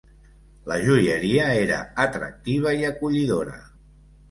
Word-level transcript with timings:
La 0.71 0.77
joieria 0.85 1.51
era 1.65 1.77
atractiva 2.05 2.75
i 2.81 2.91
acollidora. 2.91 3.57